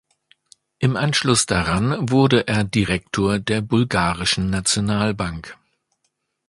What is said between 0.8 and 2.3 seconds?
Anschluss daran